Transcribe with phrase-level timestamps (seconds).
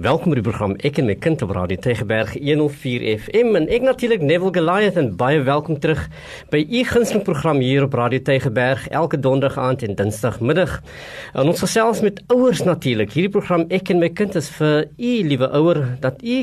[0.00, 3.82] Welkom by die program Ek en my kind op Radio Tegeberg 104 FM en ek
[3.84, 6.06] natuurlik Neville Goliath en baie welkom terug
[6.48, 10.78] by u gunsteling program hier op Radio Tegeberg elke donderdag aand en dinsdagmiddag.
[11.36, 13.12] En ons gesels met ouers natuurlik.
[13.12, 16.40] Hierdie program Ek en my kind is vir u liewe ouer dat u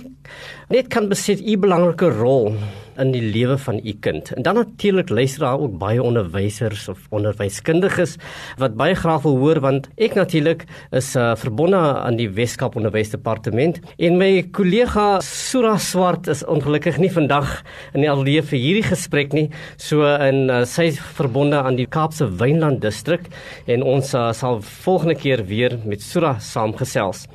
[0.69, 2.53] net kan besit u belangrike rol
[2.99, 4.31] in die lewe van u kind.
[4.35, 8.17] En dan natuurlik luister daar ook baie onderwysers of onderwyskundiges
[8.57, 13.79] wat baie graag wil hoor want ek natuurlik is uh, verbonde aan die Weskaap Onderwysdepartement
[13.97, 17.59] en my kollega Sura Swart is ongelukkig nie vandag
[17.93, 19.47] in die ateljee vir hierdie gesprek nie.
[19.77, 23.29] So in uh, sy is verbonde aan die Kaapse Wynland distrik
[23.69, 27.25] en ons uh, sal volgende keer weer met Sura saamgesels.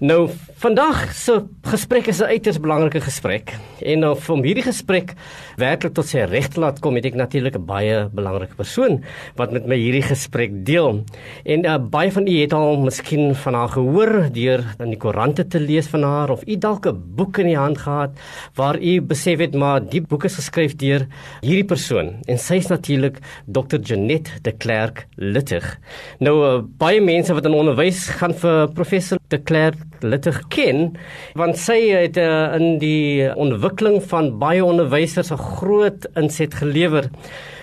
[0.00, 0.26] Nou
[0.60, 5.94] vandag se gesprek is 'n uiters belangrike gesprek en uh, om hierdie gesprek gesprek werklik
[5.96, 9.02] tot sy reg te laat kom, het ek natuurlik 'n baie belangrike persoon
[9.36, 11.04] wat met my hierdie gesprek deel.
[11.44, 15.46] En uh, baie van u het al miskien van haar gehoor deur in die koerante
[15.48, 18.10] te lees van haar of u dalk 'n boek in die hand gehad
[18.54, 21.06] waar u besef het maar die boek is geskryf deur
[21.40, 23.78] hierdie persoon en sy is natuurlik Dr.
[23.80, 25.78] Janet de Klerk Littig.
[26.18, 30.96] Nou uh, baie mense wat in onderwys gaan vir professor de Klerk Littig ken
[31.34, 37.10] want sy het uh, in die ontwikkeling van baie onderwys onderwysers 'n groot inset gelewer.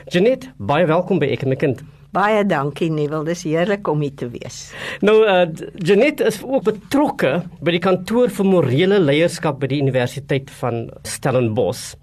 [0.08, 1.82] Janet, baie welkom by Ek en my kind.
[2.12, 4.74] Baie dankie Nieuwel, dis heerlik om hier te wees.
[5.02, 10.52] Nou uh, Janet is ook betrokke by die kantoor vir morele leierskap by die Universiteit
[10.60, 11.96] van Stellenbosch.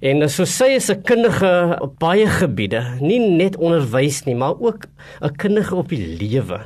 [0.00, 4.54] En uh, so sy is 'n kundige op baie gebiede, nie net onderwys nie, maar
[4.60, 4.86] ook
[5.20, 6.62] 'n kundige op die lewe.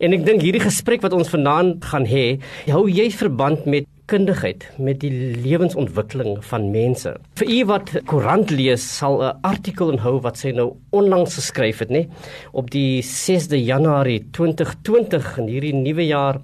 [0.00, 4.66] En ek dink hierdie gesprek wat ons vanaand gaan hê, hou jy verband met kundigheid
[4.82, 5.12] met die
[5.44, 7.14] lewensontwikkeling van mense.
[7.38, 11.90] Vir u wat koerant lees, sal 'n artikel inhou wat sy nou onlangs geskryf het,
[11.90, 12.08] nê,
[12.52, 16.40] op die 6de Januarie 2020 in hierdie nuwe jaar.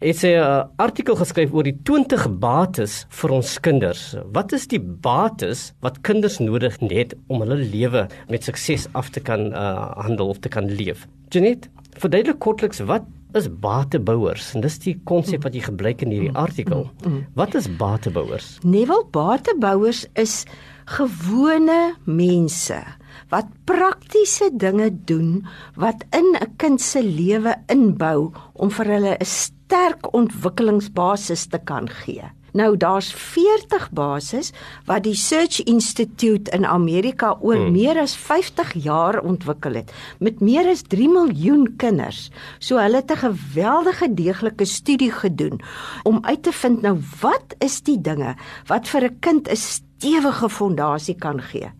[0.00, 4.16] Het sy 'n artikel geskryf oor die 20 bates vir ons kinders.
[4.32, 9.20] Wat is die bates wat kinders nodig het om hulle lewe met sukses af te
[9.20, 11.06] kan uh, handel of te kan leef?
[11.30, 11.68] Janet,
[11.98, 13.02] verduidelik kortliks wat
[13.34, 16.90] is batebouers en dis die konsep wat jy gebruik in hierdie artikel.
[17.34, 18.58] Wat is batebouers?
[18.62, 20.44] Neville batebouers is
[20.88, 22.80] gewone mense
[23.28, 25.46] wat praktiese dinge doen
[25.76, 31.88] wat in 'n kind se lewe inbou om vir hulle 'n sterk ontwikkelingsbasis te kan
[31.88, 32.24] gee.
[32.52, 34.52] Nou daar's 40 basis
[34.86, 37.72] wat die Search Institute in Amerika oor hmm.
[37.72, 42.30] meer as 50 jaar ontwikkel het met meer as 3 miljoen kinders.
[42.58, 45.60] So hulle het 'n geweldige deeglike studie gedoen
[46.02, 48.36] om uit te vind nou wat is die dinge
[48.66, 49.56] wat vir 'n kind 'n
[49.98, 51.70] stewige fondasie kan gee.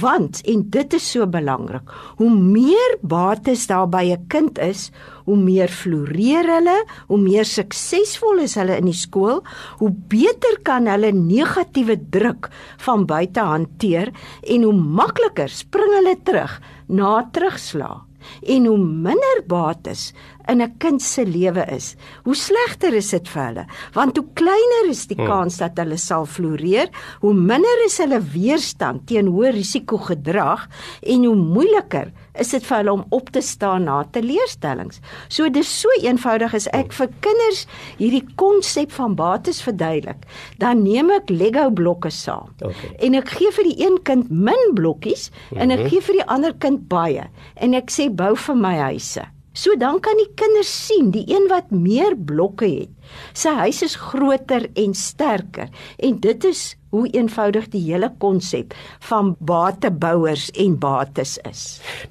[0.00, 4.90] Want en dit is so belangrik, hoe meer bates daar by 'n kind is,
[5.26, 9.42] hoe meer floreer hulle, hoe meer suksesvol is hulle in die skool,
[9.78, 12.48] hoe beter kan hulle negatiewe druk
[12.78, 18.09] van buite hanteer en hoe makliker spring hulle terug na terugslag
[18.42, 20.12] en hoe minder bates
[20.48, 23.66] in 'n kind se lewe is, hoe slegter is dit vir hulle.
[23.94, 25.26] Want hoe kleiner is die hmm.
[25.26, 26.88] kans dat hulle sal floreer,
[27.20, 30.68] hoe minder is hulle weerstand teen hoë risiko gedrag
[31.02, 35.00] en hoe moeiliker is dit vir hulle om op te staan na teleurstellings.
[35.28, 37.66] So dis so eenvoudig as ek vir kinders
[38.00, 40.24] hierdie konsep van bates verduidelik,
[40.62, 42.52] dan neem ek Lego blokke saam.
[42.60, 42.94] Okay.
[43.06, 45.60] En ek gee vir die een kind min blokkies mm -hmm.
[45.62, 45.88] en ek mhm.
[45.88, 49.26] gee vir die ander kind baie en ek sê bou vir my huise.
[49.52, 52.90] So dan kan die kinders sien, die een wat meer blokke het,
[53.34, 58.74] sy huis is groter en sterker en dit is hoe eenvoudig die hele konsep
[59.08, 61.64] van batebouers en bates is.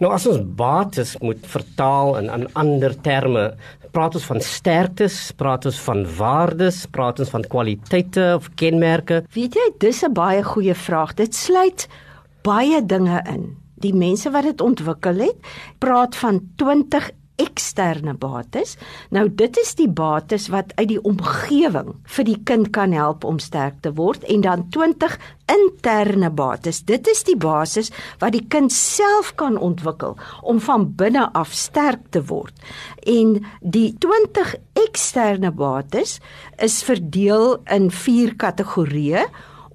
[0.03, 3.55] Nou as ons bates moet vertaal in 'n ander terme,
[3.91, 9.23] praat ons van sterktes, praat ons van waardes, praat ons van kwaliteite of kenmerke.
[9.33, 11.15] Weet jy, dis 'n baie goeie vraag.
[11.15, 11.87] Dit sluit
[12.43, 13.55] baie dinge in.
[13.79, 15.37] Die mense wat dit ontwikkel het,
[15.79, 18.75] praat van 20 eksterne bates.
[19.15, 23.39] Nou dit is die bates wat uit die omgewing vir die kind kan help om
[23.39, 25.17] sterk te word en dan 20
[25.49, 26.83] interne bates.
[26.85, 27.91] Dit is die basis
[28.21, 32.53] wat die kind self kan ontwikkel om van binne af sterk te word.
[33.07, 34.55] En die 20
[34.85, 36.19] eksterne bates
[36.57, 39.25] is verdeel in 4 kategorieë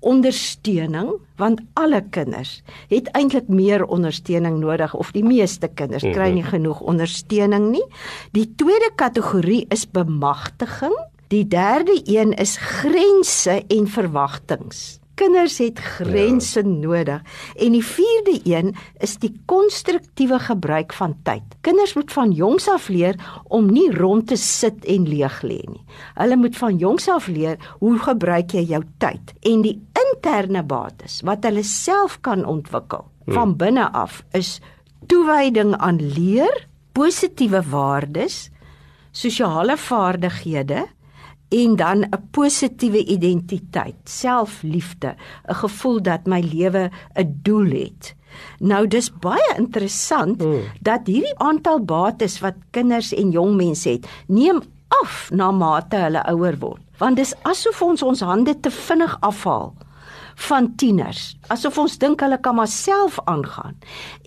[0.04, 6.42] ondersteuning want alle kinders het eintlik meer ondersteuning nodig of die meeste kinders kry nie
[6.42, 6.54] mhm.
[6.56, 7.84] genoeg ondersteuning nie.
[8.32, 10.94] Die tweede kategorie is bemagtiging.
[11.28, 15.02] Die derde een is grense en verwagtinge.
[15.14, 16.68] Kinders het grense ja.
[16.68, 17.22] nodig.
[17.56, 21.42] En die vierde een is die konstruktiewe gebruik van tyd.
[21.60, 25.84] Kinders moet van jongs af leer om nie rond te sit en leeg lê nie.
[26.14, 31.20] Hulle moet van jongs af leer hoe gebruik jy jou tyd en die interne bates
[31.26, 33.34] wat hulle self kan ontwikkel hmm.
[33.34, 34.58] van binne af is
[35.06, 38.48] toewyding aan leer, positiewe waardes,
[39.14, 40.86] sosiale vaardighede
[41.54, 45.14] en dan 'n positiewe identiteit, selfliefde,
[45.48, 48.14] 'n gevoel dat my lewe 'n doel het.
[48.58, 50.60] Nou dis baie interessant mm.
[50.80, 54.62] dat hierdie aantal bates wat kinders en jong mense het, neem
[55.02, 56.82] af na mate hulle ouer word.
[56.98, 59.74] Want dis asof ons ons hande te vinnig afhaal
[60.48, 61.36] van tieners.
[61.52, 63.76] Asof ons dink hulle kan maar self aangaan.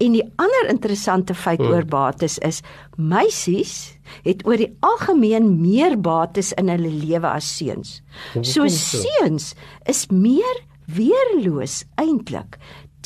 [0.03, 1.73] En die ander interessante feit hmm.
[1.73, 2.61] oor bates is
[2.95, 3.93] meisies
[4.23, 8.01] het oor die algemeen meer bates in hulle lewe as seuns.
[8.41, 9.53] So seuns
[9.85, 12.57] is meer weerloos eintlik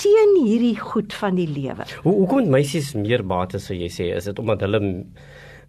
[0.02, 1.86] teen hierdie goed van die lewe.
[2.06, 4.12] Hoe hoekom meisies meer bates sou jy sê?
[4.16, 4.82] Is dit omdat hulle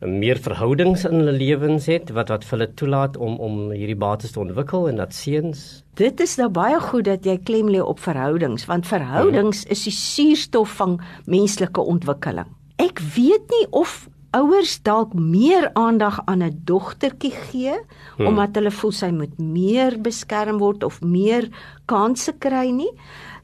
[0.06, 4.32] meer verhoudings in hulle lewens het wat wat vir hulle toelaat om om hierdie bates
[4.34, 8.00] te ontwikkel en dat seuns Dit is nou baie goed dat jy klem lê op
[8.00, 12.48] verhoudings want verhoudings is die suurstof van menslike ontwikkeling.
[12.80, 17.74] Ek weet nie of ouers dalk meer aandag aan 'n dogtertjie gee
[18.16, 18.26] hmm.
[18.26, 21.48] omdat hulle voel sy moet meer beskerm word of meer
[21.84, 22.90] kansse kry nie.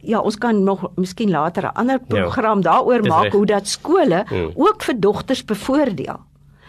[0.01, 2.07] Ja, ons kan nog miskien later 'n ander ja.
[2.07, 4.51] program ja, daaroor maak hoe dat skole hmm.
[4.55, 6.28] ook vir dogters bevoordeel.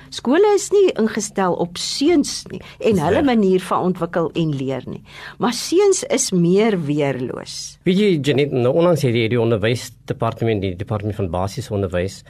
[0.09, 5.01] Skole is nie ingestel op seuns nie en hulle manier van ontwikkel en leer nie.
[5.37, 7.77] Maar seuns is meer weerloos.
[7.85, 12.23] Wie jy Janet, nou onlangs het die onderwysdepartement, die departement van basiese onderwys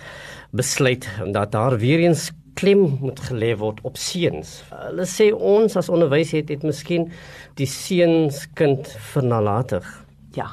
[0.52, 2.30] besluit dat daar weer eens
[2.60, 4.60] klem moet gelê word op seuns.
[4.74, 7.08] Hulle sê ons as onderwys het dit miskien
[7.60, 9.88] die seuns kind vernalatig.
[10.36, 10.52] Ja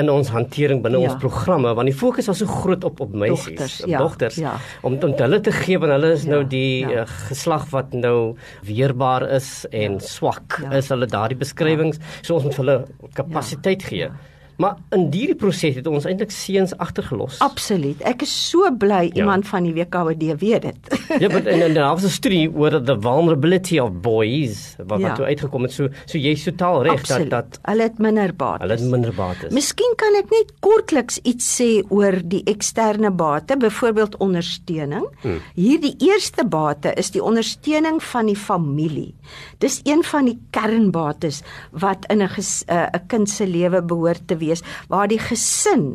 [0.00, 1.10] in ons hantering binne ja.
[1.10, 4.02] ons programme want die fokus was so groot op op meisies, dogters, ja.
[4.02, 4.56] dogters ja.
[4.82, 6.42] om om hulle te gee want hulle is nou ja.
[6.42, 7.04] nou die ja.
[7.04, 8.18] uh, geslag wat nou
[8.66, 10.06] weerbaar is en ja.
[10.08, 10.74] swak ja.
[10.80, 12.14] is hulle daardie beskrywings ja.
[12.22, 12.78] so ons moet hulle
[13.14, 13.88] kapasiteit ja.
[13.88, 14.06] gee.
[14.08, 14.33] Ja.
[14.56, 17.40] Maar in hierdie proses het ons eintlik seuns agtergelos.
[17.42, 18.00] Absoluut.
[18.06, 19.22] Ek is so bly ja.
[19.22, 20.90] iemand van die WKD weet dit.
[21.22, 25.08] ja, maar in 'n afse studie oor the vulnerability of boys wat ja.
[25.08, 28.62] wat toe uitgekom het so so jy's totaal reg dat dat hulle het minder bates.
[28.62, 29.52] Hulle het minder bates.
[29.52, 35.06] Miskien kan ek net kortliks iets sê oor die eksterne bate, byvoorbeeld ondersteuning.
[35.22, 35.40] Hmm.
[35.54, 39.14] Hierdie eerste bate is die ondersteuning van die familie.
[39.58, 44.43] Dis een van die kernbates wat in 'n 'n kind se lewe behoort te wees
[44.88, 45.94] waar die gesin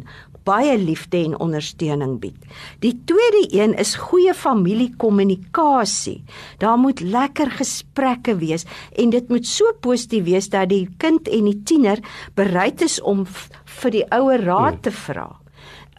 [0.50, 2.38] baie liefde en ondersteuning bied.
[2.84, 6.24] Die tweede een is goeie familiekommunikasie.
[6.58, 8.66] Daar moet lekker gesprekke wees
[8.96, 12.02] en dit moet so positief wees dat die kind en die tiener
[12.40, 13.26] bereid is om
[13.80, 15.30] vir die ouer raad te vra.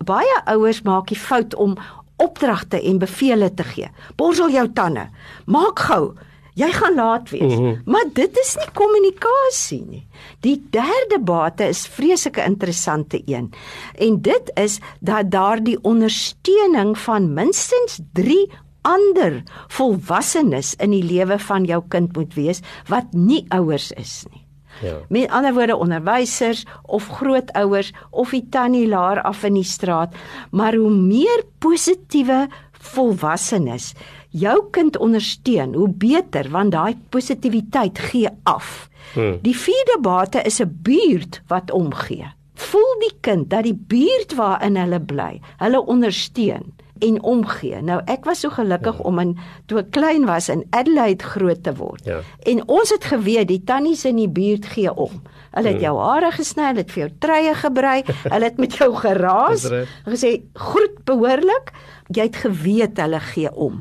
[0.04, 1.76] Baie ouers maak die fout om
[2.20, 3.88] opdragte en bevele te gee.
[4.16, 5.08] Borsel jou tande.
[5.46, 6.14] Maak gou.
[6.60, 7.54] Jy gaan laat wees.
[7.54, 7.82] Mm -hmm.
[7.84, 10.06] Maar dit is nie kommunikasie nie.
[10.40, 13.52] Die derde bate is vreeslike interessante een.
[13.98, 18.50] En dit is dat daardie ondersteuning van minstens 3
[18.82, 24.46] ander volwassenes in die lewe van jou kind moet wees wat nie ouers is nie.
[24.80, 24.96] Ja.
[25.08, 30.14] Met ander woorde onderwysers of grootouers of die tannie laer af in die straat,
[30.50, 33.92] maar hoe meer positiewe volwassenes
[34.30, 38.88] jou kind ondersteun, hoe beter want daai positiwiteit gee af.
[39.14, 39.38] Hmm.
[39.42, 42.26] Die vierde bate is 'n buurt wat omgee.
[42.54, 47.82] Voel die kind dat die buurt waarin hulle bly, hulle ondersteun en omgee.
[47.82, 49.04] Nou ek was so gelukkig ja.
[49.08, 52.04] om in toe ek klein was in Adelaide groot te word.
[52.08, 52.20] Ja.
[52.48, 55.22] En ons het geweet die tannies in die buurt gee om.
[55.50, 55.86] Hulle het hmm.
[55.88, 59.66] jou hare gesny, hulle het vir jou treye gebrei, hulle het met jou geraas,
[60.12, 61.72] gesê groet behoorlik
[62.10, 63.80] jy het geweet hulle gee om.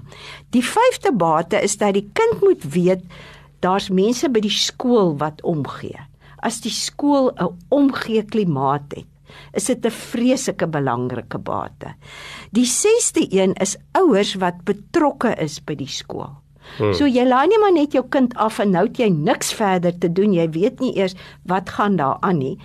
[0.53, 3.05] Die vyfde bate is dat die kind moet weet
[3.63, 5.97] daar's mense by die skool wat omgee.
[6.45, 9.07] As die skool 'n omgee klimaat het,
[9.53, 11.93] is dit 'n vreeslike belangrike bate.
[12.51, 16.38] Die sesde een is ouers wat betrokke is by die skool.
[16.77, 16.93] Hmm.
[16.93, 19.98] So jy laai nie maar net jou kind af en nou het jy niks verder
[19.98, 20.33] te doen.
[20.33, 22.57] Jy weet nie eers wat gaan daar aan nie.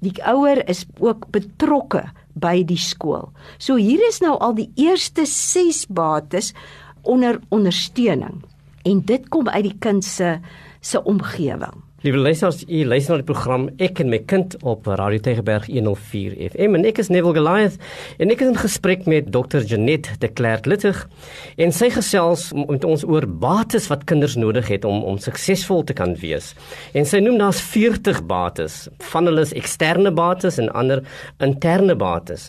[0.00, 2.06] Die ouer is ook betrokke
[2.40, 3.28] by die skool.
[3.58, 6.54] So hier is nou al die eerste 6 bates
[7.02, 8.40] onder ondersteuning.
[8.88, 10.38] En dit kom uit die kind se
[10.80, 11.82] se omgewing.
[12.00, 16.32] Liewe luisters, u luister na die program Ek en my kind op Radio Tegeberg 104
[16.46, 16.78] FM.
[16.78, 17.74] En ek is Neville Goliath
[18.16, 19.60] en ek is in gesprek met Dr.
[19.68, 21.02] Janet de Klerk Littig
[21.60, 25.98] en sy gesels met ons oor bates wat kinders nodig het om om suksesvol te
[25.98, 26.54] kan wees.
[26.96, 28.78] En sy noem daar's 40 bates.
[29.10, 31.04] Van hulle is eksterne bates en ander
[31.44, 32.48] interne bates.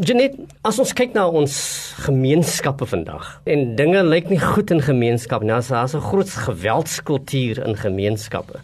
[0.00, 0.34] Janet,
[0.66, 1.60] as ons kyk na ons
[2.08, 5.54] gemeenskappe vandag en dinge lyk nie goed in gemeenskap nie.
[5.54, 8.58] Daar's 'n groot geweldskultuur in gemeenskappe.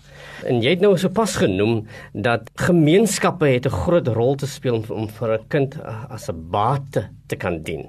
[0.44, 4.84] En jy het nou sopas genoem dat gemeenskappe het 'n groot rol te speel om,
[4.90, 5.78] om vir 'n kind
[6.08, 7.86] as 'n bate te kan dien.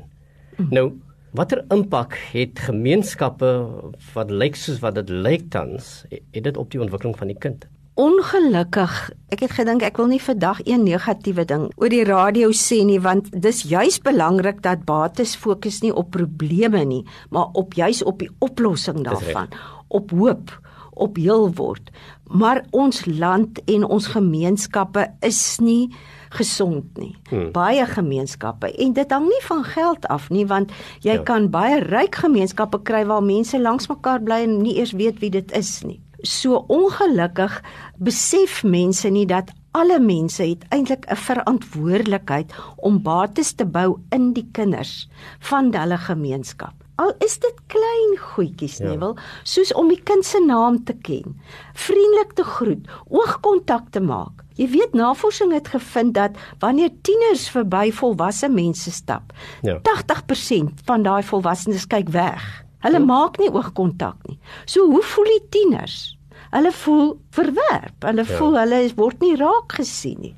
[0.58, 0.68] Mm.
[0.70, 0.92] Nou,
[1.32, 3.68] watter impak het gemeenskappe
[4.14, 7.68] wat lyk soos wat dit lyk tans, het dit op die ontwikkeling van die kind?
[7.98, 12.84] Ongelukkig, ek het gedink ek wil nie vandag een negatiewe ding oor die radio sê
[12.86, 17.02] nie want dis juis belangrik dat bates fokus nie op probleme nie,
[17.34, 19.50] maar op juis op die oplossing daarvan,
[19.88, 20.54] op hoop
[20.98, 21.90] op heel word.
[22.28, 25.94] Maar ons land en ons gemeenskappe is nie
[26.30, 27.16] gesond nie.
[27.30, 27.52] Hmm.
[27.56, 30.74] Baie gemeenskappe en dit hang nie van geld af nie want
[31.06, 31.24] jy ja.
[31.24, 35.32] kan baie ryk gemeenskappe kry waar mense langs mekaar bly en nie eers weet wie
[35.32, 36.02] dit is nie.
[36.26, 37.62] So ongelukkig
[38.04, 44.34] besef mense nie dat alle mense het eintlik 'n verantwoordelikheid om bates te bou in
[44.34, 46.87] die kinders van hulle gemeenskap.
[46.98, 48.90] Al is dit klein goedjies, ja.
[48.90, 49.14] Neville,
[49.46, 51.36] soos om die kind se naam te ken,
[51.78, 54.42] vriendelik te groet, oogkontak te maak.
[54.58, 59.78] Jy weet navorsing het gevind dat wanneer tieners verby volwasse mense stap, ja.
[59.86, 62.42] 80% van daai volwassenes kyk weg.
[62.82, 63.06] Hulle ja.
[63.06, 64.40] maak nie oogkontak nie.
[64.66, 66.17] So hoe voel die tieners?
[66.52, 68.04] Hulle voel verwerp.
[68.06, 68.38] Hulle ja.
[68.38, 70.36] voel hulle word nie raak gesien nie.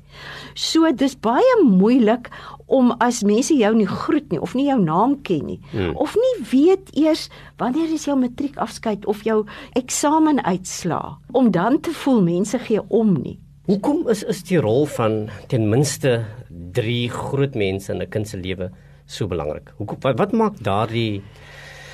[0.58, 2.30] So dis baie moeilik
[2.70, 5.96] om as mense jou nie groet nie of nie jou naam ken nie hmm.
[5.98, 7.26] of nie weet eers
[7.58, 9.40] wanneer is jou matriekafskeid of jou
[9.78, 13.38] eksamenuitslaa om dan te voel mense gee om nie.
[13.70, 16.24] Hoekom is is die rol van ten minste
[16.78, 18.70] 3 groot mense in 'n kind se lewe
[19.06, 19.74] so belangrik?
[19.78, 21.22] Hoekom wat, wat maak daardie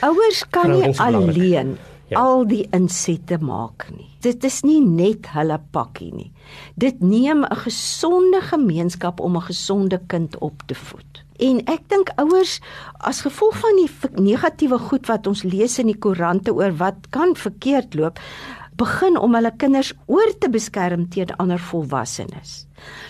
[0.00, 1.76] ouers kan nie alleen
[2.08, 2.20] ja.
[2.20, 4.08] al die insette maak nie.
[4.25, 6.32] Dit is nie net hulle pakkie nie.
[6.75, 11.25] Dit neem 'n gesonde gemeenskap om 'n gesonde kind op te voed.
[11.38, 12.60] En ek dink ouers
[13.04, 13.90] as gevolg van die
[14.22, 18.18] negatiewe goed wat ons lees in die koerante oor wat kan verkeerd loop,
[18.76, 22.66] begin om hulle kinders oor te beskerm teen ander volwassenes.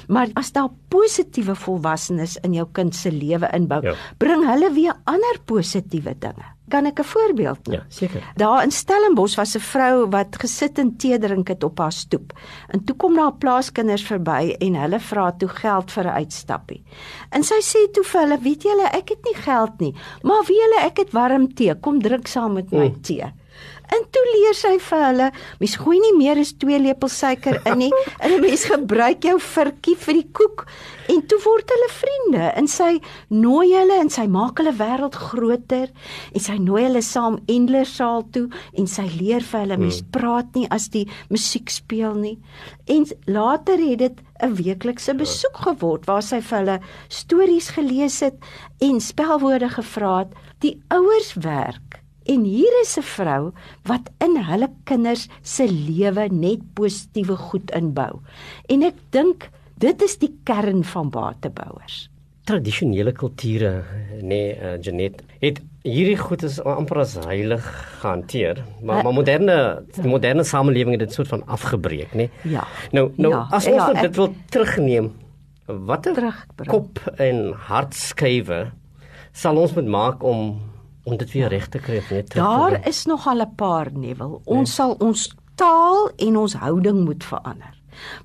[0.09, 3.95] Maar as daar positiewe volwassenes in jou kind se lewe inbou, ja.
[4.19, 6.56] bring hulle weer ander positiewe dinge.
[6.69, 7.75] Kan ek 'n voorbeeld noem?
[7.75, 8.23] Ja, seker.
[8.35, 12.33] Daar in Stellenbosch was 'n vrou wat gesit en tee drink het op haar stoep.
[12.69, 16.83] En toe kom daar plaaskinders verby en hulle vra toe geld vir 'n uitstappie.
[17.31, 20.57] En sy sê toe vir hulle, "Weet julle, ek het nie geld nie, maar wie
[20.57, 21.75] julle, ek het warm tee.
[21.75, 23.01] Kom drink saam met my mm.
[23.03, 23.33] tee."
[23.95, 27.79] En toe leer sy vir hulle, mens gooi nie meer as 2 lepels suiker in
[27.87, 27.93] nie.
[28.25, 30.67] En 'n mens gebruik jou virkie vir die koek.
[31.13, 32.99] En toe word hulle vriende en sy
[33.31, 35.93] nooi hulle en sy maak hulle wêreld groter
[36.33, 40.11] en sy nooi hulle saam Endlersaal toe en sy leer vir hulle mens hmm.
[40.17, 42.37] praat nie as die musiek speel nie.
[42.91, 45.19] En later het dit 'n weeklikse ja.
[45.19, 46.79] besoek geword waar sy vir hulle
[47.09, 48.37] stories gelees het
[48.83, 50.35] en spelwoorde gevra het.
[50.61, 51.86] Die ouers werk
[52.27, 53.53] En hier is 'n vrou
[53.87, 58.21] wat in hulle kinders se lewe net positiewe goed inbou.
[58.69, 62.09] En ek dink dit is die kern van batebouers.
[62.45, 63.85] Tradisionele kulture,
[64.23, 67.65] nee, uh, Janet, het hierdie goed is amper as heilig
[68.01, 72.17] gehanteer, maar maar moderne die moderne samelewing het dit soort van afgebreek, nê?
[72.17, 72.31] Nee?
[72.43, 72.67] Ja.
[72.93, 75.13] Nou, nou ja, as ons ja, nou dit wil terugneem,
[75.67, 76.35] watter
[76.67, 78.71] kop en hartskywe
[79.37, 80.55] sal ons moet maak om
[81.07, 82.45] om dit weer reg te kry net terug.
[82.45, 84.41] Daar is nog al 'n paar nevel.
[84.45, 84.75] Ons nee.
[84.75, 87.75] sal ons taal en ons houding moet verander.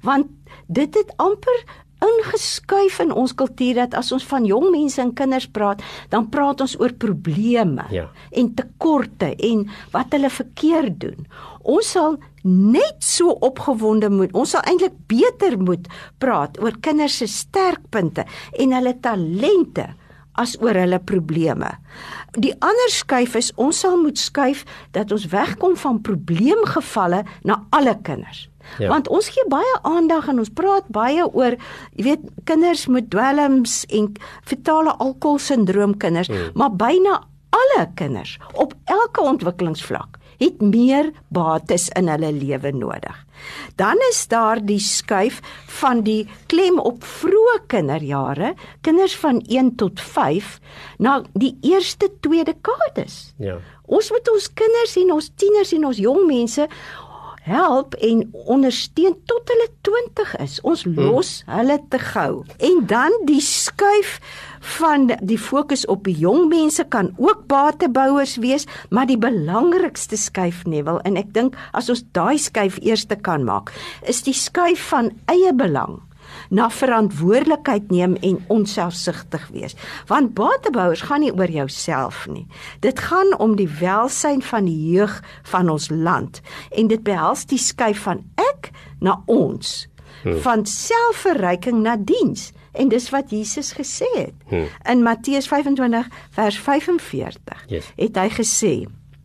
[0.01, 0.27] Want
[0.67, 1.63] dit het amper
[2.01, 6.61] ingeskuif in ons kultuur dat as ons van jong mense en kinders praat, dan praat
[6.61, 8.07] ons oor probleme ja.
[8.31, 11.27] en tekorte en wat hulle verkeerd doen.
[11.61, 14.33] Ons sal net so opgewonde moet.
[14.33, 15.85] Ons sal eintlik beter moet
[16.17, 18.25] praat oor kinders se sterkpunte
[18.57, 19.91] en hulle talente
[20.39, 21.73] as oor hulle probleme.
[22.39, 24.63] Die ander skuif is ons sal moet skuif
[24.95, 28.47] dat ons wegkom van probleemgevalle na alle kinders.
[28.79, 28.87] Ja.
[28.87, 31.57] Want ons gee baie aandag en ons praat baie oor,
[31.97, 34.11] jy weet, kinders met dwelms en
[34.47, 36.53] fetale alkoholsindroom kinders, hmm.
[36.55, 37.19] maar byna
[37.51, 43.17] alle kinders op elke ontwikkelingsvlak het meer bates in hulle lewe nodig.
[43.75, 45.39] Dan is daar die skuif
[45.81, 48.53] van die klem op vroeë kinderjare,
[48.85, 50.59] kinders van 1 tot 5
[50.97, 53.33] na die eerste twee dekades.
[53.37, 53.57] Ja.
[53.91, 56.67] Ons moet ons kinders en ons tieners en ons jong mense
[57.41, 60.59] help en ondersteun tot hulle 20 is.
[60.67, 61.55] Ons los hmm.
[61.57, 62.43] hulle te gou.
[62.61, 64.19] En dan die skuif
[64.77, 70.65] van die fokus op die jong mense kan ook batebouers wees, maar die belangrikste skuif
[70.69, 73.73] Neville en ek dink as ons daai skuif eers te kan maak,
[74.05, 75.97] is die skuif van eie belang
[76.51, 79.75] na verantwoordelikheid neem en onselfsugtig wees.
[80.07, 82.45] Want batebouers gaan nie oor jouself nie.
[82.83, 85.21] Dit gaan om die welsyn van die jeug
[85.53, 89.87] van ons land en dit behels die skuif van ek na ons,
[90.23, 90.41] hmm.
[90.43, 92.51] van selfverryking na diens.
[92.71, 94.35] En dis wat Jesus gesê het.
[94.47, 94.67] Hmm.
[94.87, 97.91] In Matteus 25 vers 45 yes.
[97.95, 98.75] het hy gesê: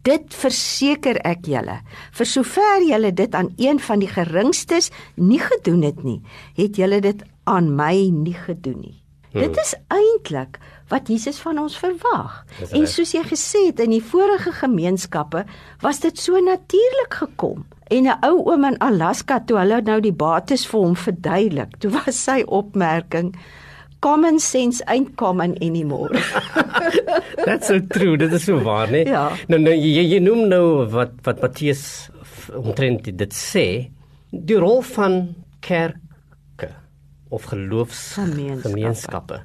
[0.06, 1.80] Dit verseker ek julle,
[2.14, 6.20] vir sover julle dit aan een van die geringstes nie gedoen het nie,
[6.58, 8.94] het julle dit aan my nie gedoen nie.
[9.32, 9.42] Hmm.
[9.42, 10.60] Dit is eintlik
[10.92, 12.44] wat Jesus van ons verwag.
[12.70, 15.42] En soos jy gesê het in die vorige gemeenskappe,
[15.82, 17.66] was dit so natuurlik gekom.
[17.90, 21.90] En 'n ou oom in Alaska toe hulle nou die bates vir hom verduidelik, toe
[21.90, 23.34] was sy opmerking
[24.06, 26.10] common sense ain't common anymore.
[27.46, 28.16] That's so true.
[28.16, 29.02] Dit is so waar, né?
[29.08, 29.26] Ja.
[29.50, 31.82] Nou nou jy, jy noem nou wat wat Matteus
[32.54, 33.66] omtrent dit sê,
[34.30, 35.34] die rol van
[35.66, 36.70] kerke
[37.34, 39.42] of geloofsgemeenskappe.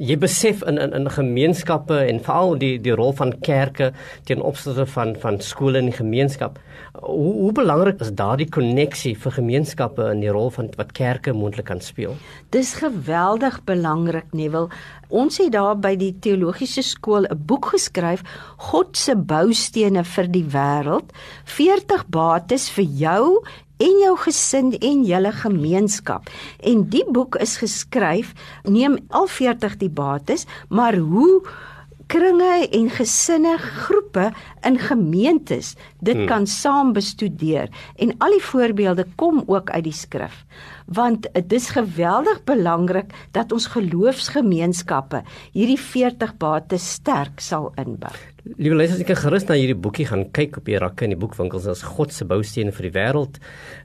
[0.00, 3.90] Jy besef in in in gemeenskappe en veral die die rol van kerke
[4.24, 6.56] teen opsigte van van skole en die gemeenskap.
[7.02, 11.68] Hoe hoe belangrik is daardie koneksie vir gemeenskappe in die rol van wat kerke moontlik
[11.68, 12.16] kan speel?
[12.48, 14.72] Dis geweldig belangrik, Neville.
[15.10, 18.22] Ons het daar by die teologiese skool 'n boek geskryf,
[18.70, 21.10] God se boustene vir die wêreld,
[21.44, 23.42] 40 bates vir jou
[23.80, 26.30] en jou gesin en julle gemeenskap.
[26.62, 28.32] En die boek is geskryf
[28.64, 31.42] neem al 40 die bates, maar hoe
[32.10, 34.30] kringe en gesinne groepe
[34.66, 35.74] in gemeentes.
[36.00, 36.26] Dit hmm.
[36.26, 37.70] kan saam bestudeer.
[37.96, 40.44] En al die voorbeelde kom ook uit die skrif.
[40.90, 45.22] Want dit is geweldig belangrik dat ons geloofsgemeenskappe
[45.54, 50.22] hierdie 40 bates sterk sal inbou Liewe luisters, ek kan gerus na hierdie boekie gaan
[50.32, 53.36] kyk op die rakke in die boekwinkels as God se boustene vir die wêreld.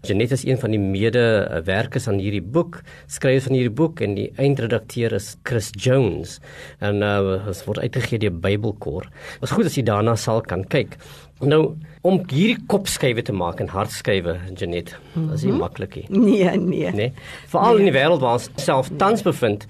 [0.08, 2.78] Janet is een van die mede-werkers aan hierdie boek,
[3.12, 6.38] skrywer van hierdie boek en die eindredakteur is Chris Jones.
[6.80, 9.10] En uh dit word uitgegee deur Bybelkor.
[9.42, 10.96] Dit is goed as jy daarna sal kan kyk.
[11.44, 11.62] Nou
[12.08, 15.34] om hierdie kopskywe te maak en hartskywe, Janet, mm -hmm.
[15.36, 15.62] is nie mhm.
[15.68, 16.08] maklik nie.
[16.10, 16.92] Nee, nee.
[16.92, 17.14] Nee.
[17.52, 17.86] Veral nee.
[17.86, 19.68] in die wêreld waar ons self tans bevind.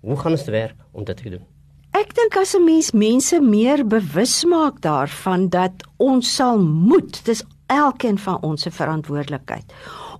[0.00, 1.57] Hoe gaan ons te werk om dit te doen?
[1.96, 7.44] Ek dink as 'n mens mense meer bewus maak daarvan dat ons sal moet, dis
[7.66, 9.72] elkeen van ons se verantwoordelikheid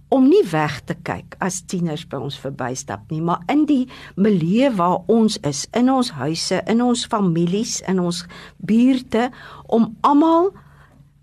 [0.09, 4.71] om nie weg te kyk as tieners by ons verbystap nie, maar in die milieu
[4.79, 8.25] waar ons is, in ons huise, in ons families, in ons
[8.57, 9.29] buurte
[9.67, 10.51] om almal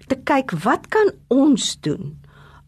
[0.07, 2.13] te kyk wat kan ons doen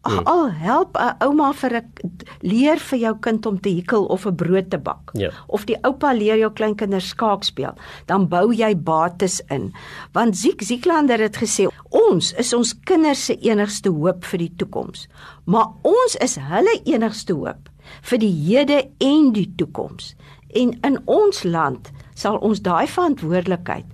[0.06, 0.26] Ag hmm.
[0.26, 1.92] al help 'n ouma vir 'n
[2.40, 5.10] leer vir jou kind om te hikkel of 'n brood te bak.
[5.12, 5.30] Ja.
[5.46, 7.74] Of die oupa leer jou kleinkinders skaak speel,
[8.06, 9.72] dan bou jy bates in.
[10.12, 15.08] Want Ziek Zieklander het gesê, ons is ons kinders se enigste hoop vir die toekoms.
[15.44, 17.68] Maar ons is hulle enigste hoop
[18.02, 20.14] vir die hede en die toekoms.
[20.54, 23.86] En in ons land sal ons daai verantwoordelikheid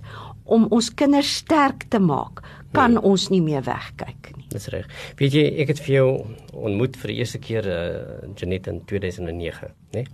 [0.45, 2.43] om ons kinders sterk te maak,
[2.75, 3.05] kan nee.
[3.07, 4.47] ons nie meer wegkyk nie.
[4.53, 4.89] Dis reg.
[5.19, 6.09] Weet jy, ek het vir jou
[6.53, 7.79] ontmoet vir die eerste keer uh,
[8.35, 10.03] Janet in 2009, né?
[10.03, 10.07] Nee?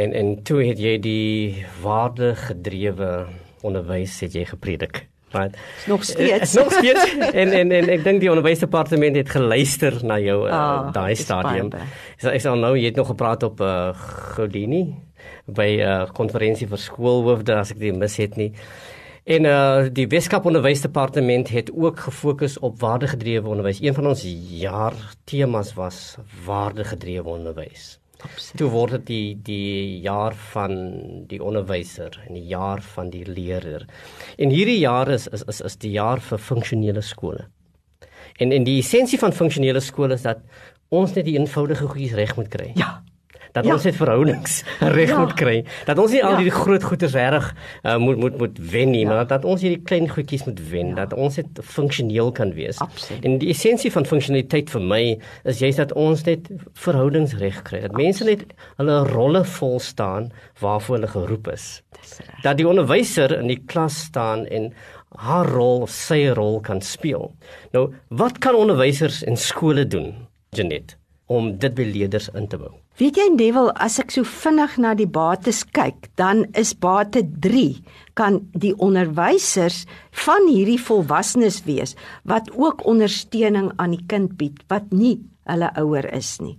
[0.00, 3.26] En en toe het jy die waarde gedrewe
[3.66, 5.06] onderwys het jy gepredik.
[5.30, 5.50] Maar
[5.86, 6.52] nog steeds.
[6.52, 7.16] nog steeds.
[7.40, 11.70] en en en ek dink die onderwysdepartement het geluister na jou uh, oh, daai stadium.
[12.18, 13.90] Ek ek sal nou jy het nog gepraat op uh,
[14.34, 14.82] Godini
[15.46, 18.52] by 'n uh, konferensie vir skoolhoofde as ek dit mis het nie.
[19.30, 23.78] En uh die Weskaap Onderwysdepartement het ook gefokus op waardegedrewe onderwys.
[23.80, 24.24] Een van ons
[24.58, 26.16] jaar temas was
[26.46, 28.00] waardegedrewe onderwys.
[28.58, 30.74] Toe word dit die die jaar van
[31.30, 33.86] die onderwyser en die jaar van die leerder.
[34.36, 37.46] En hierdie jaar is is is, is die jaar vir funksionele skole.
[38.36, 40.42] En en die essensie van funksionele skole is dat
[40.88, 42.72] ons net die eenvoudige goedjies reg moet kry.
[42.74, 42.98] Ja
[43.52, 43.74] dat ja.
[43.74, 44.60] ons net verhoudings
[44.96, 45.18] reg ja.
[45.20, 45.56] moet kry.
[45.88, 46.44] Dat ons nie al ja.
[46.46, 47.50] die groot goeders reg
[47.82, 49.12] uh, moet moet moet wen nie, ja.
[49.12, 51.00] maar dat ons hierdie klein goedjies moet wen, ja.
[51.04, 52.78] dat ons net funksioneel kan wees.
[52.84, 53.24] Absoluut.
[53.24, 55.02] En die essensie van funksionaliteit vir my
[55.50, 56.50] is juist dat ons net
[56.84, 57.82] verhoudings reg kry.
[57.86, 58.46] Dat mense net
[58.80, 61.68] hulle rolle vol staan waarvoor hulle geroep is.
[62.00, 62.40] Dis reg.
[62.46, 64.70] Dat die onderwyser in die klas staan en
[65.18, 67.32] haar rol of sy rol kan speel.
[67.74, 70.14] Nou, wat kan onderwysers en skole doen?
[70.54, 70.96] Janet
[71.30, 72.72] om dit by leerders in te bou.
[72.98, 77.78] Weet jy Neville, as ek so vinnig na die bates kyk, dan is bate 3
[78.18, 79.84] kan die onderwysers
[80.24, 81.94] van hierdie volwassenes wees
[82.28, 86.58] wat ook ondersteuning aan die kind bied wat nie hulle ouer is nie.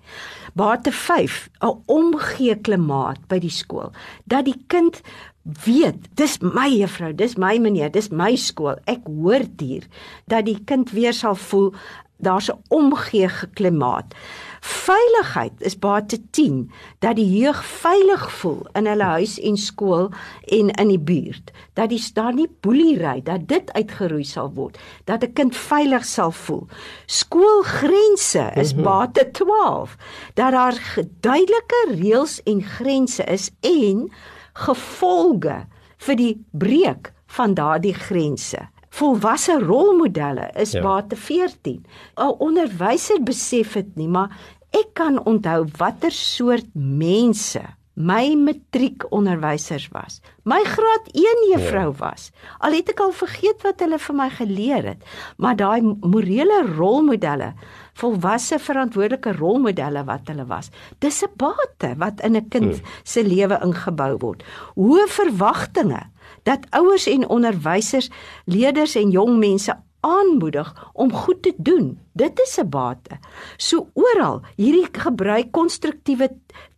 [0.57, 3.91] Bate 5, 'n omgee klimaat by die skool
[4.25, 5.01] dat die kind
[5.43, 8.77] weet, dis my juffrou, dis my meneer, dis my skool.
[8.85, 9.83] Ek hoort hier
[10.27, 11.73] dat die kind weer sal voel
[12.21, 14.13] daar's 'n omgee klimaat.
[14.61, 20.11] Veiligheid is bate 10 dat die jeug veilig voel in hulle huis en skool
[20.45, 21.49] en in die buurt.
[21.73, 24.77] Dat die daar nie boelery dat dit uitgeroei sal word.
[25.09, 26.67] Dat 'n kind veilig sal voel.
[27.05, 28.83] Skoolgrense is mhm.
[28.83, 29.97] bate 12
[30.33, 30.77] dat daar
[31.19, 34.11] duidelike reëls en grense is en
[34.53, 35.65] gevolge
[35.97, 40.81] vir die breek van daardie grense volwasse rolmodelle is ja.
[40.83, 41.85] bate 14.
[42.17, 44.31] 'n Onderwyser besef dit nie, maar
[44.71, 50.21] ek kan onthou watter soort mense my matriekonderwysers was.
[50.43, 51.97] My graad 1 juffrou ja.
[51.99, 52.31] was.
[52.59, 55.03] Al het ek al vergeet wat hulle vir my geleer het,
[55.37, 57.51] maar daai morele rolmodelle,
[57.99, 62.87] volwasse verantwoordelike rolmodelle wat hulle was, dis 'n bate wat in 'n kind hmm.
[63.03, 64.43] se lewe ingebou word.
[64.75, 66.07] Hoë verwagtinge
[66.43, 68.09] dat ouers en onderwysers
[68.45, 71.99] leerders en jong mense aanmoedig om goed te doen.
[72.13, 73.19] Dit is 'n bate.
[73.57, 76.29] So oral hierdie gebruik konstruktiewe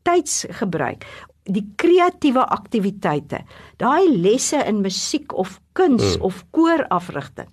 [0.07, 1.05] tydsgebruik,
[1.43, 3.43] die kreatiewe aktiwiteite,
[3.81, 6.23] daai lesse in musiek of kuns hmm.
[6.29, 7.49] of koorafrigting.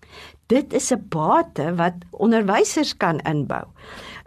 [0.51, 3.67] Dit is 'n bate wat onderwysers kan inbou.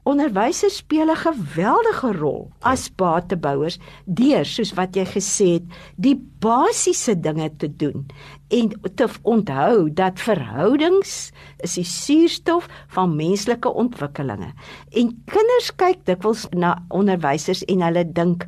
[0.03, 5.63] Onderwysers speel 'n geweldige rol as batebouers deur soos wat jy gesê het,
[5.95, 8.05] die basiese dinge te doen
[8.47, 14.51] en te onthou dat verhoudings is die suurstof van menslike ontwikkelinge.
[14.91, 18.45] En kinders kyk dikwels na onderwysers en hulle dink: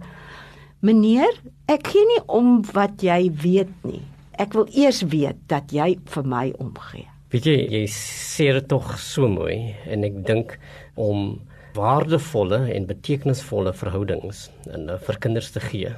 [0.79, 4.03] "Meneer, ek gee nie om wat jy weet nie.
[4.37, 8.91] Ek wil eers weet dat jy vir my omgee." Weet jy, jy sê dit tog
[9.01, 10.57] so mooi en ek dink
[10.93, 11.39] om
[11.75, 15.89] waardevolle en betekenisvolle verhoudings in uh, vir kinders te gee.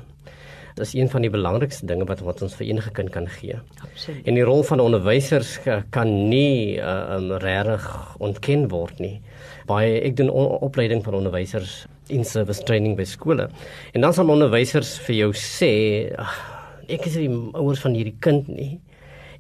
[0.78, 3.58] Dit is een van die belangrikste dinge wat wat ons vir enige kind kan gee.
[3.82, 4.24] Absoluut.
[4.30, 5.56] En die rol van onderwysers
[5.92, 7.88] kan nie uh, um, regtig
[8.24, 9.16] ontken word nie.
[9.68, 13.50] Baie ek doen opleiding van onderwysers in service training by skole.
[13.94, 15.74] En dan sal onderwysers vir jou sê,
[16.88, 18.78] ek is die ouers van hierdie kind nie.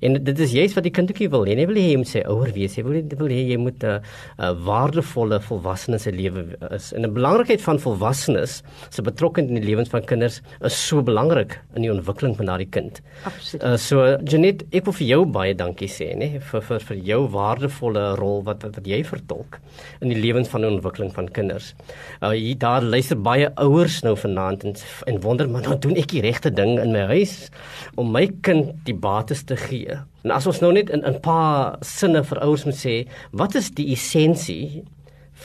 [0.01, 1.55] En dit is juist wat die kindertjie wil hê.
[1.57, 2.75] Hy wil hê jy moet sê ouer wees.
[2.77, 3.99] Hy wil wil hê jy moet 'n uh,
[4.37, 6.91] uh, waardevolle volwassenes se lewe is.
[6.93, 11.59] En 'n belangrikheid van volwassenes se betrokkeheid in die lewens van kinders is so belangrik
[11.75, 13.01] in die ontwikkeling van daardie kind.
[13.23, 13.63] Absoluut.
[13.63, 17.21] Uh, so Janet, ek wil vir jou baie dankie sê, nê, vir vir vir jou
[17.29, 19.59] waardevolle rol wat wat, wat jy vertolk
[20.01, 21.73] in die lewens van die ontwikkeling van kinders.
[22.21, 26.11] Uh hier daar luister baie ouers nou vanaand en en wonder maar nou doen ek
[26.11, 27.49] die regte ding in my huis
[27.95, 29.99] om my kind die bates te gee gee.
[30.23, 33.71] En as ons nou net in 'n paar sinne vir ouers moet sê, wat is
[33.71, 34.83] die essensie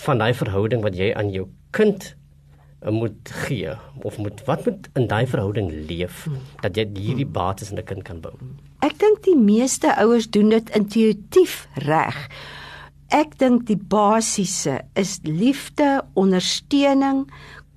[0.04, 2.14] van daai verhouding wat jy aan jou kind
[2.82, 3.70] eh, moet gee
[4.02, 6.28] of moet wat moet in daai verhouding leef
[6.62, 8.32] dat jy hierdie bates in 'n kind kan bou?
[8.80, 12.28] Ek dink die meeste ouers doen dit intuïtief reg.
[13.08, 17.28] Ek dink die basiese is liefde, ondersteuning,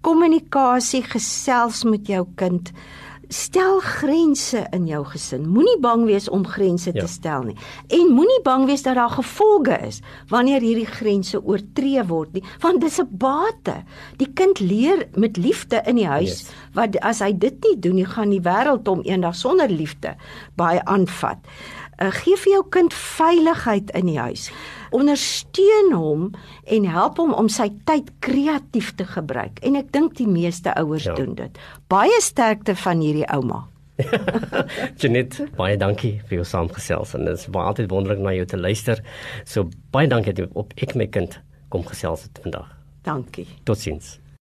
[0.02, 2.72] kommunikasie, gesels met jou kind
[3.28, 5.48] stel grense in jou gesin.
[5.50, 7.02] Moenie bang wees om grense ja.
[7.02, 7.56] te stel nie.
[7.88, 12.82] En moenie bang wees dat daar gevolge is wanneer hierdie grense oortree word nie, want
[12.82, 13.84] dis 'n bate.
[14.18, 16.52] Die kind leer met liefde in die huis yes.
[16.74, 20.16] wat as hy dit nie doen nie, gaan die wêreld hom eendag sonder liefde
[20.56, 21.38] baie aanvat.
[21.96, 24.52] Uh, gee vir jou kind veiligheid in die huis
[24.96, 26.26] ondersteun hom
[26.72, 29.62] en help hom om sy tyd kreatief te gebruik.
[29.68, 31.16] En ek dink die meeste ouers ja.
[31.20, 31.62] doen dit.
[31.92, 33.66] Baie sterkte van hierdie ouma.
[35.00, 38.60] Janet, baie dankie vir jou saamgesels en dit is baie altyd wonderlik na jou te
[38.60, 39.04] luister.
[39.48, 41.40] So baie dankie dat jy op ek my kind
[41.72, 42.72] kom gesels het vandag.
[43.06, 43.48] Dankie.
[43.68, 44.18] Totsiens.